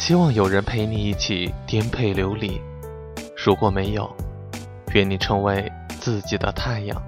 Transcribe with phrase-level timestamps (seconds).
[0.00, 2.58] 希望有人陪你一起颠沛流离。
[3.36, 4.10] 如果没有，
[4.94, 5.70] 愿你成为
[6.00, 7.02] 自己的太阳。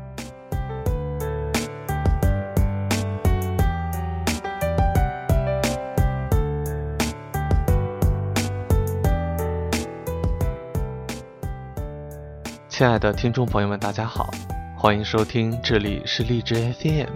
[12.68, 14.30] 亲爱的听众朋友们，大家好，
[14.76, 17.08] 欢迎收听，这里是荔枝 FM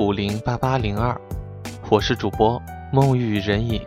[0.00, 1.16] 五零八八零二，
[1.88, 2.60] 我是主播
[2.92, 3.80] 梦玉人影。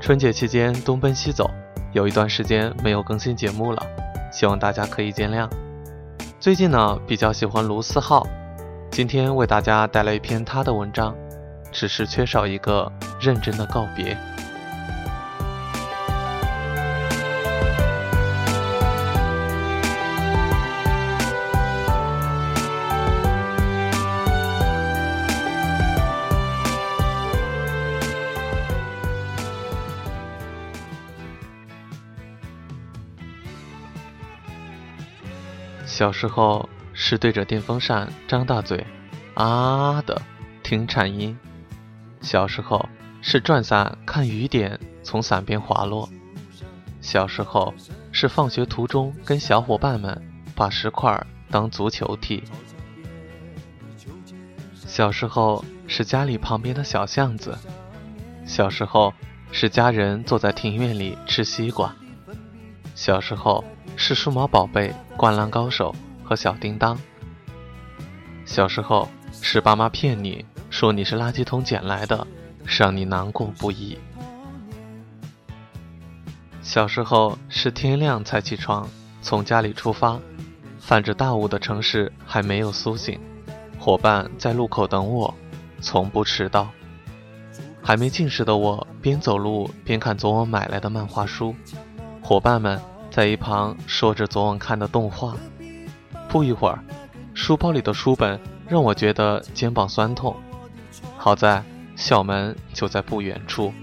[0.00, 1.48] 春节期间东奔西走，
[1.92, 3.86] 有一段时间没有更新节目了，
[4.32, 5.46] 希望大家可以见谅。
[6.40, 8.26] 最近呢，比较喜欢卢思浩，
[8.90, 11.14] 今天为大家带来一篇他的文章，
[11.70, 12.90] 只是缺少一个
[13.20, 14.16] 认真的告别。
[36.00, 38.86] 小时候是对着电风扇张大嘴，
[39.34, 40.22] 啊的
[40.62, 41.36] 听颤音；
[42.22, 42.88] 小时候
[43.20, 46.08] 是转伞看雨点从伞边滑落；
[47.02, 47.74] 小时候
[48.12, 50.18] 是放学途中跟小伙伴们
[50.56, 52.44] 把石块当足球踢；
[54.74, 57.52] 小时候是家里旁边的小巷子；
[58.46, 59.12] 小时候
[59.52, 61.94] 是家人坐在庭院里吃西瓜；
[63.00, 63.64] 小时候。
[63.96, 65.94] 是数码宝贝、灌篮高手
[66.24, 66.98] 和小叮当。
[68.46, 69.06] 小时候
[69.42, 72.26] 是爸妈骗你说你是垃圾桶捡来的，
[72.64, 73.98] 让你难过不已。
[76.62, 78.88] 小时候是天亮才起床，
[79.20, 80.18] 从家里出发，
[80.78, 83.20] 泛着大雾的城市还没有苏醒，
[83.78, 85.34] 伙伴在路口等我，
[85.82, 86.70] 从不迟到。
[87.82, 91.54] 还没近视的我边走路边看昨晚买来的漫画书，
[92.30, 92.80] 伙伴们。
[93.10, 95.34] 在一旁说着昨晚看的动画，
[96.28, 96.78] 不一会儿，
[97.34, 100.36] 书包里的书本让我觉得肩膀酸痛。
[101.16, 101.60] 好在
[101.96, 103.74] 校门就在不远处。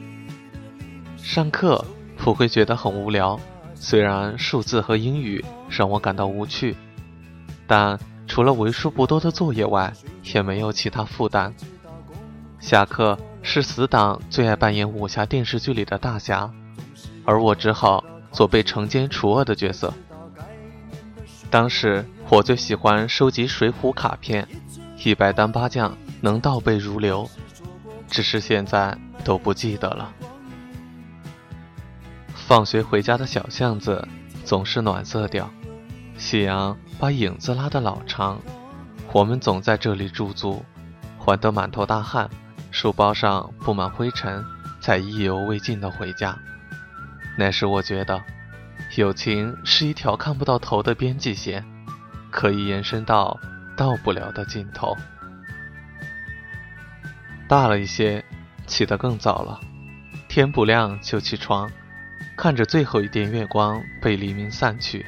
[1.18, 1.84] 上课
[2.16, 3.38] 不会觉得很无聊，
[3.76, 6.74] 虽然数字和英语让我感到无趣，
[7.68, 9.92] 但除了为数不多的作业外，
[10.24, 11.54] 也没有其他负担。
[12.62, 16.50] 下课是死党最爱扮演武侠电视剧里的大侠，
[17.26, 18.02] 而我只好。
[18.38, 19.92] 所被惩奸除恶的角色。
[21.50, 24.48] 当时我最喜欢收集水浒卡片，
[25.04, 27.28] 一百单八将能倒背如流，
[28.08, 30.14] 只是现在都不记得了。
[32.36, 34.08] 放学回家的小巷子
[34.46, 35.50] 总是暖色调，
[36.20, 38.40] 夕阳把影子拉得老长，
[39.14, 40.64] 我们总在这里驻足，
[41.18, 42.30] 缓得满头大汗，
[42.70, 44.46] 书包上布满灰尘，
[44.80, 46.38] 才意犹未尽的回家。
[47.40, 48.24] 那时我觉得，
[48.96, 51.64] 友情是一条看不到头的边际线，
[52.32, 53.40] 可以延伸到
[53.78, 54.98] 到不了的尽头。
[57.48, 58.26] 大了一些，
[58.66, 59.60] 起得更早了，
[60.28, 61.70] 天不亮就起床，
[62.36, 65.06] 看着最后一点月光被黎明散去，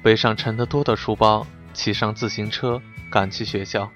[0.00, 2.80] 背上沉得多的书包，骑上自行车
[3.10, 3.90] 赶去学校，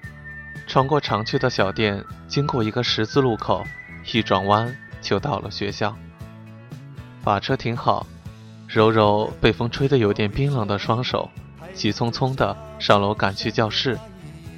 [0.67, 3.65] 穿过常去的小店，经过一个十字路口，
[4.11, 5.97] 一转弯就到了学校。
[7.27, 8.07] 把车停好，
[8.69, 11.29] 揉揉被风吹得有点冰冷的双手，
[11.73, 13.99] 急匆匆地上楼赶去教室。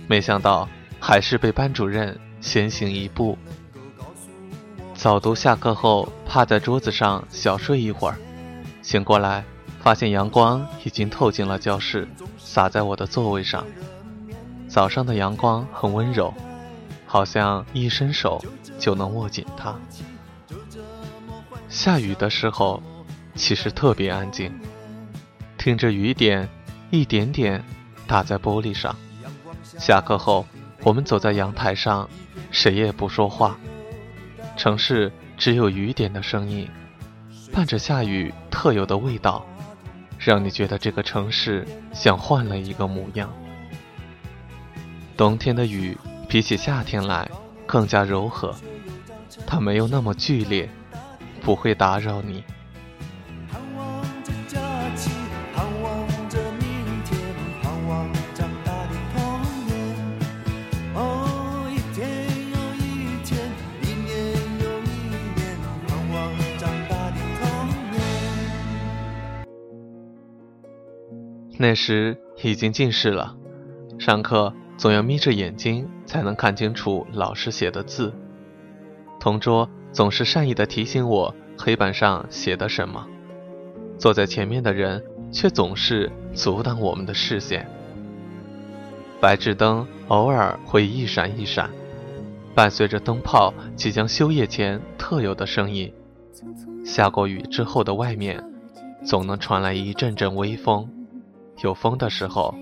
[0.08, 0.70] 没想到
[1.00, 3.36] 还是被班主任先行一步。
[4.94, 8.16] 早读下课后，趴在桌子上小睡一会儿，
[8.84, 9.44] 醒过来
[9.82, 12.08] 发现阳光已经透进了教室，
[12.38, 13.66] 洒在我的座位上。
[14.68, 16.32] 早上的阳光很温柔，
[17.08, 18.40] 好像一伸手
[18.78, 19.74] 就能握紧它。
[21.70, 22.82] 下雨的时候，
[23.36, 24.52] 其实特别安静，
[25.58, 26.50] 听着雨点
[26.90, 27.64] 一点点
[28.08, 28.96] 打在玻璃上。
[29.64, 30.48] 下课后，
[30.82, 32.10] 我们走在阳台上，
[32.50, 33.56] 谁也不说话。
[34.58, 36.68] 城市只有雨点的声音，
[37.54, 39.46] 伴着下雨特有的味道，
[40.18, 43.32] 让你觉得这个城市像换了一个模样。
[45.16, 45.96] 冬天的雨
[46.28, 47.30] 比起夏天来
[47.68, 48.56] 更加柔和，
[49.46, 50.68] 它没有那么剧烈。
[51.50, 52.44] 不会打扰你。
[71.58, 73.36] 那时已经近视了，
[73.98, 78.14] 上课总要眯着眼睛才能看清楚老师写的字。
[79.20, 79.68] 同桌。
[79.92, 83.06] 总是善意的提醒我黑板上写的什么，
[83.98, 87.68] 坐在前面的人却总是阻挡我们的视线。
[89.20, 91.70] 白炽灯偶尔会一闪一闪，
[92.56, 95.92] 伴随着灯泡即将休业前特有的声音。
[96.86, 98.42] 下过雨之后的外面，
[99.04, 100.90] 总能传来一阵阵微风。
[101.62, 102.56] 有风的时候，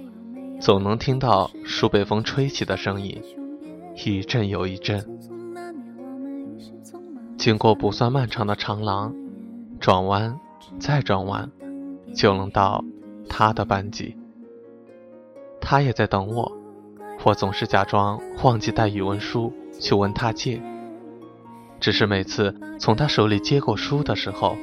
[0.59, 3.21] 总能听到树被风吹起的声音，
[4.03, 5.06] 一阵又一阵。
[7.38, 9.13] 经过不算漫长的长廊，
[9.80, 10.39] 转弯
[10.80, 11.50] 再转弯，
[12.16, 12.84] 就能到
[13.30, 14.18] 他的班级。
[15.62, 16.51] 他也在等我，
[17.24, 20.60] 我总是假装忘记带语文书去问他借。
[21.80, 24.57] 只是每次从他手里接过书的时候，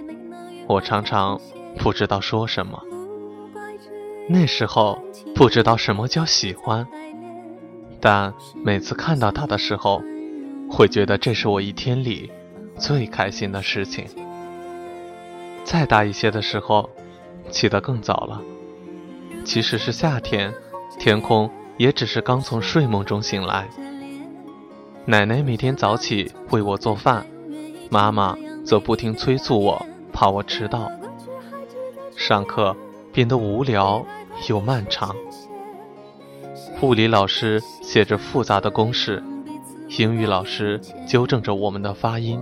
[0.66, 1.40] 我常常
[1.78, 2.82] 不知道说什么。
[4.28, 4.98] 那时候
[5.32, 6.88] 不知道什么叫喜欢，
[8.00, 8.34] 但
[8.64, 10.02] 每次看到他的时候，
[10.68, 12.32] 会觉得这是我一天里。
[12.78, 14.06] 最开心的事情。
[15.64, 16.90] 再大一些的时候，
[17.50, 18.42] 起得更早了。
[19.44, 20.52] 即使是夏天，
[20.98, 23.68] 天空也只是刚从睡梦中醒来。
[25.06, 27.26] 奶奶每天早起为我做饭，
[27.90, 30.90] 妈妈则不停催促我，怕我迟到。
[32.16, 32.74] 上课
[33.12, 34.04] 变得无聊
[34.48, 35.14] 又漫长。
[36.80, 39.22] 物理老师写着复杂的公式，
[39.98, 42.40] 英语老师纠正着我们的发音。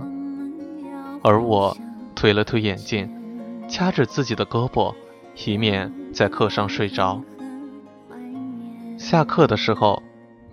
[1.23, 1.75] 而我
[2.13, 3.09] 推了推眼镜，
[3.69, 4.93] 掐着自己的胳膊，
[5.45, 7.21] 以免在课上睡着。
[8.97, 10.03] 下课的时候，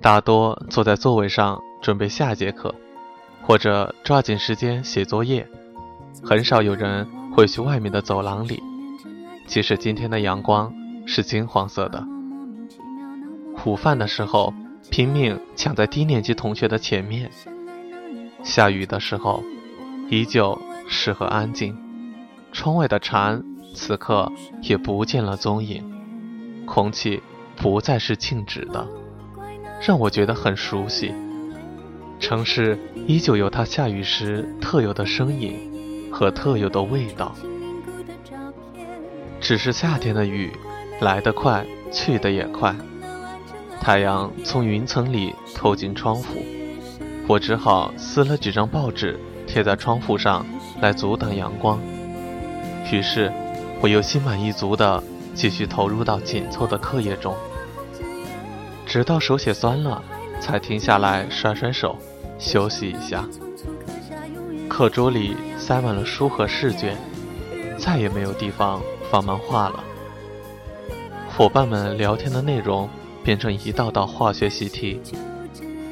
[0.01, 2.73] 大多坐在座位上准备下节课，
[3.43, 5.47] 或者抓紧时间写作业。
[6.23, 8.63] 很少有人会去外面的走廊里，
[9.47, 10.73] 即使今天的阳光
[11.05, 12.05] 是金黄色的。
[13.65, 14.55] 午饭的时候，
[14.89, 17.29] 拼命抢在低年级同学的前面。
[18.45, 19.43] 下雨的时候。
[20.11, 21.77] 依旧适合安静，
[22.51, 23.41] 窗外的蝉
[23.77, 24.31] 此刻
[24.61, 25.85] 也不见了踪影，
[26.67, 27.23] 空气
[27.55, 28.89] 不再是静止的，
[29.81, 31.15] 让我觉得很熟悉。
[32.19, 32.77] 城市
[33.07, 37.33] 依旧有它下雨时特有的声音和特有的味道，
[39.41, 40.53] 只是夏天的雨
[41.01, 42.75] 来得快，去得也快。
[43.81, 46.45] 太阳从云层里透进窗户，
[47.29, 49.17] 我只好撕了几张报纸。
[49.53, 50.47] 贴在窗户上
[50.81, 51.81] 来阻挡阳光，
[52.93, 53.33] 于是
[53.81, 55.03] 我又心满意足地
[55.35, 57.35] 继续投入到紧凑的课业中，
[58.87, 60.01] 直到手写酸了，
[60.41, 61.99] 才停下来甩甩手，
[62.39, 63.27] 休息一下。
[64.69, 66.97] 课桌里塞满了书和试卷，
[67.77, 68.81] 再也没有地方
[69.11, 69.83] 放漫画了。
[71.37, 72.89] 伙伴们聊天的内容
[73.25, 75.01] 变成一道道化学习题，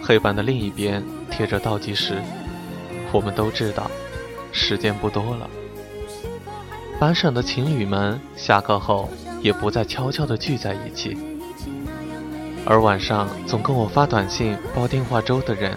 [0.00, 2.22] 黑板的另一边贴着倒计时。
[3.12, 3.90] 我们都知道，
[4.52, 5.48] 时间不多了。
[7.00, 9.08] 班上的情侣们下课后
[9.40, 11.16] 也不再悄悄地聚在一起，
[12.66, 15.76] 而晚上总跟我发短信、煲电话粥的人，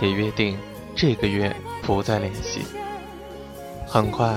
[0.00, 0.58] 也约定
[0.96, 2.62] 这个月不再联系。
[3.86, 4.34] 很快，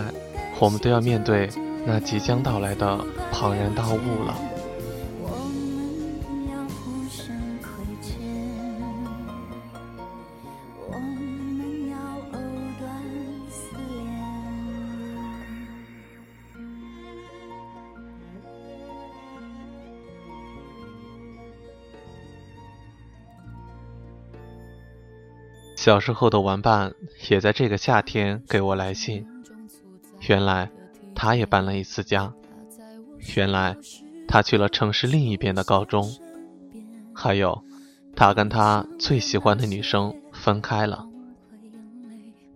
[0.60, 1.50] 我们都要面对
[1.86, 3.00] 那即将到来的
[3.32, 4.38] 庞然大物了。
[25.86, 26.96] 小时候的玩伴
[27.30, 29.24] 也在这个夏天给我来信。
[30.28, 30.72] 原来
[31.14, 32.34] 他也搬了一次家。
[33.36, 33.78] 原来
[34.28, 36.12] 他去了城市另一边的高中。
[37.14, 37.64] 还有，
[38.16, 41.06] 他跟他最喜欢的女生分开了。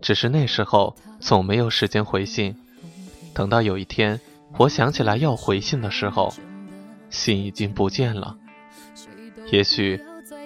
[0.01, 2.55] 只是那时候总没有时间回信。
[3.35, 4.19] 等到有一天
[4.57, 6.33] 我想起来要回信的时候，
[7.11, 8.35] 信已经不见了。
[9.51, 10.01] 也许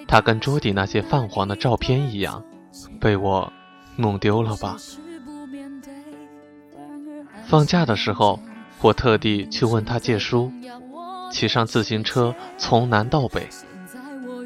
[0.06, 2.44] 他跟桌底那些泛黄的照片一样。
[3.00, 3.52] 被我
[3.96, 4.76] 弄丢了吧？
[7.46, 8.40] 放假的时候，
[8.80, 10.50] 我特地去问他借书，
[11.30, 13.48] 骑上自行车从南到北，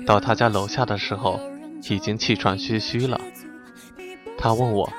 [0.07, 1.41] 到他家楼下的时候，
[1.89, 3.21] 已经气喘吁吁了。
[4.37, 4.91] 他问我，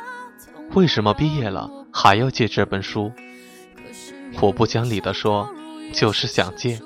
[0.74, 3.12] 为什么毕业了还要借这本书？
[4.42, 5.50] 我不讲理地说，
[5.94, 6.80] 就是想借，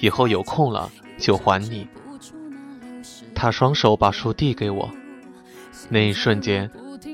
[0.00, 1.88] 以后有空了就还你。
[3.34, 4.90] 他双手把书递给我。
[5.88, 6.70] 那一瞬间，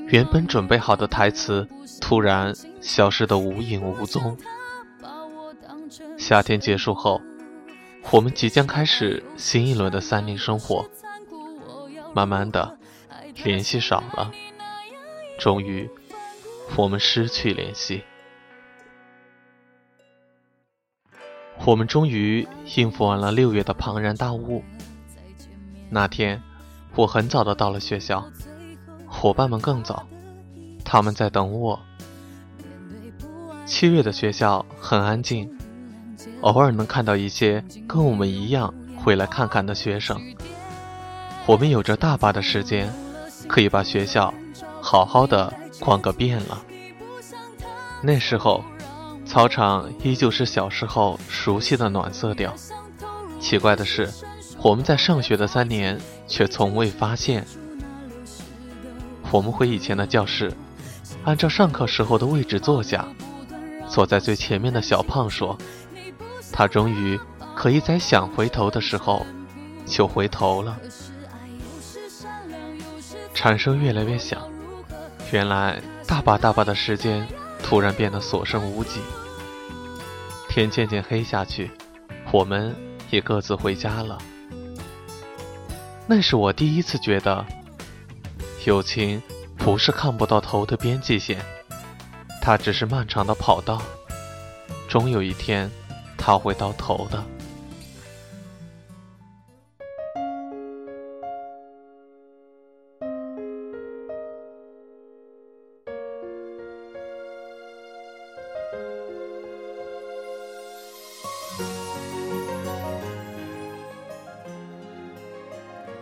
[0.07, 1.67] 原本准备好的台词
[1.99, 4.37] 突然消失得无影无踪。
[6.17, 7.21] 夏天结束后，
[8.11, 10.85] 我们即将开始新一轮的三年生活。
[12.13, 12.77] 慢慢的，
[13.43, 14.31] 联系少了。
[15.39, 15.89] 终于，
[16.75, 18.03] 我们失去联系。
[21.65, 24.63] 我们终于应付完了六月的庞然大物。
[25.89, 26.41] 那天，
[26.95, 28.25] 我很早的到了学校，
[29.21, 30.03] 伙伴们更早，
[30.83, 31.79] 他们在等我。
[33.67, 35.47] 七月的学校很安静，
[36.41, 40.19] 偶尔能看到一些跟我们一样回来看看的学生。
[41.45, 42.91] 我们有着大把的时间，
[43.47, 44.33] 可以把学校
[44.81, 46.59] 好好的逛个遍了。
[48.01, 48.63] 那时候。
[49.23, 52.53] 操场依旧是小时候熟悉的暖色调。
[53.39, 54.09] 奇怪的是，
[54.61, 55.97] 我们在上学的三年
[56.27, 57.45] 却从未发现。
[59.31, 60.51] 我们回以前的教室，
[61.23, 63.07] 按照上课时候的位置坐下。
[63.89, 65.57] 坐在最前面的小胖说
[66.51, 67.19] ：“他终于
[67.55, 69.25] 可以在想回头的时候
[69.85, 70.77] 就回头了。”
[73.33, 74.41] 蝉声越来越响，
[75.31, 77.27] 原来大把大把的时间
[77.61, 79.01] 突然变得所剩无几。
[80.47, 81.71] 天渐渐黑下去，
[82.31, 82.75] 我们
[83.09, 84.17] 也各自回家了。
[86.07, 87.45] 那是我第一次觉得，
[88.65, 89.21] 友情
[89.57, 91.43] 不是看不到头的边际线，
[92.41, 93.81] 它只是漫长的跑道，
[94.87, 95.69] 终有一天，
[96.15, 97.23] 它会到头的。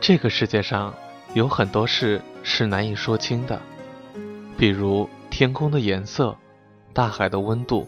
[0.01, 0.93] 这个世界上
[1.33, 3.61] 有很多事是难以说清的，
[4.57, 6.35] 比如天空的颜色、
[6.91, 7.87] 大海的温度，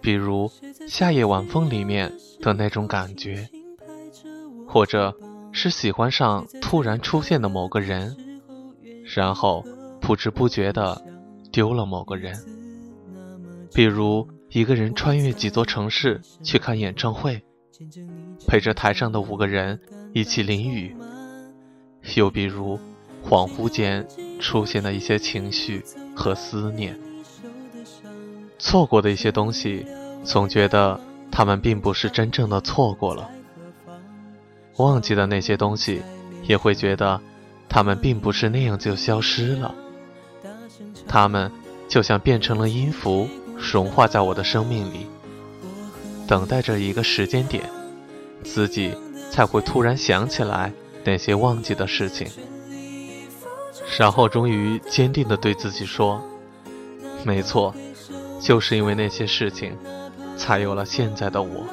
[0.00, 0.50] 比如
[0.88, 3.48] 夏夜晚风里面的那种感觉，
[4.66, 5.14] 或者
[5.50, 8.16] 是喜欢上突然出现的某个人，
[9.14, 9.64] 然后
[10.00, 11.02] 不知不觉的
[11.50, 12.36] 丢了某个人。
[13.74, 17.42] 比如一个人穿越几座城市去看演唱会，
[18.46, 19.80] 陪着台上的五个人
[20.14, 20.96] 一起淋雨。
[22.14, 22.78] 又比如，
[23.24, 24.06] 恍惚间
[24.40, 26.98] 出现的一些情绪和思念，
[28.58, 29.84] 错过的一些东西，
[30.24, 31.00] 总觉得
[31.30, 33.30] 他们并不是真正的错过了；
[34.76, 36.02] 忘记的那些东西，
[36.44, 37.20] 也会觉得
[37.68, 39.74] 他们并不是那样就消失了。
[41.06, 41.50] 他们
[41.88, 45.06] 就像变成了音符，融化在我的生命里，
[46.26, 47.68] 等待着一个时间点，
[48.42, 48.94] 自己
[49.30, 50.72] 才会突然想起来。
[51.10, 52.28] 那些忘记的事情，
[53.98, 56.22] 然后终于坚定地对自己说
[57.24, 57.74] ：“没错，
[58.38, 59.74] 就是因为那些事情，
[60.36, 61.64] 才有了现在的我。”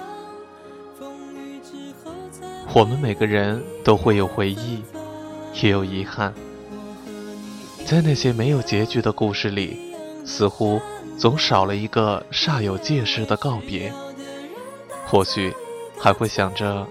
[2.73, 4.81] 我们每个人都会有回忆，
[5.61, 6.33] 也有遗憾，
[7.85, 10.79] 在那些没有结局的故事里，似乎
[11.17, 13.91] 总少了一个煞有介事的告别。
[15.05, 15.53] 或许
[15.99, 16.87] 还会想着，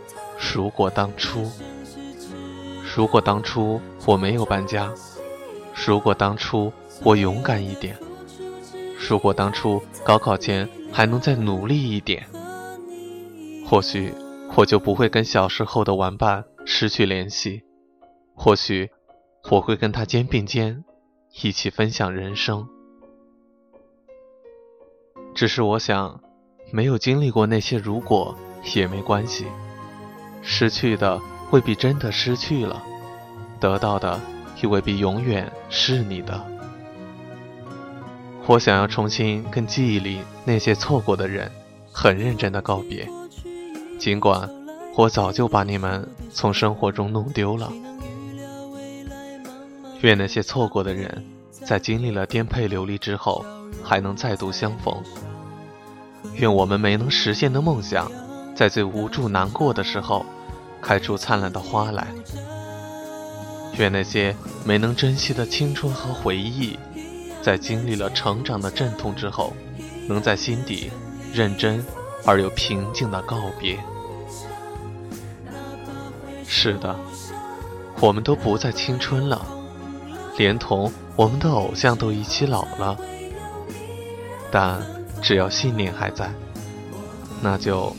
[0.55, 1.51] 如果当初。
[2.95, 4.89] 如果当初我没有搬家，
[5.85, 6.73] 如果当初
[7.03, 7.99] 我勇敢一点，
[9.09, 12.25] 如果当初高考前还能再努力一点，
[13.67, 14.15] 或许
[14.55, 17.65] 我就不会跟小时候的玩伴失去联系，
[18.33, 18.89] 或许
[19.51, 20.85] 我会跟他肩并肩，
[21.43, 22.69] 一起分享人生。
[25.35, 26.21] 只是我想，
[26.71, 28.39] 没有经历过那些如果
[28.77, 29.47] 也没关系，
[30.43, 31.21] 失去的。
[31.51, 32.83] 未必真的失去了，
[33.61, 34.21] 得到的
[34.61, 36.45] 也未必永远是你的。
[38.47, 41.51] 我想要重新跟记忆里那些错过的人
[41.93, 43.09] 很认真的告别，
[43.99, 44.51] 尽管
[44.97, 47.73] 我早就把你们从生活中弄丢了。
[50.01, 53.43] 愿那些错过的人在经历了颠沛流离之后
[53.83, 54.95] 还能再度相逢。
[56.35, 58.11] 愿我们没能实现的梦想，
[58.55, 60.27] 在最无助难过的时候。
[60.85, 62.07] 开出灿烂的花来。
[63.79, 66.79] 愿那些没能珍惜的青春和回忆，
[67.43, 69.55] 在经历了成长的阵痛之后，
[70.07, 70.93] 能在心底
[71.33, 71.85] 认真
[72.25, 73.79] 而又平静的告别。
[76.47, 76.95] 是的，
[78.01, 79.45] 我们都不再青春了，
[80.37, 82.97] 连同我们的偶像都一起老了。
[84.53, 84.81] 但
[85.21, 86.31] 只要信念还在，
[87.43, 87.97] 那就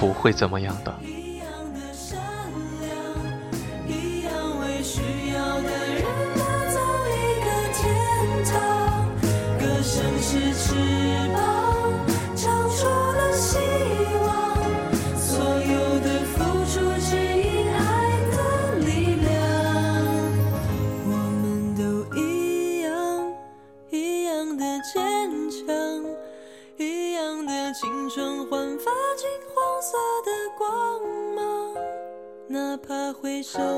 [0.00, 0.92] 不会怎么样的。
[33.42, 33.77] 怕会